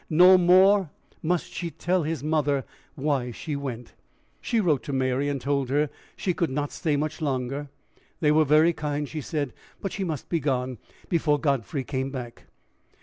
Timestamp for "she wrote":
4.41-4.81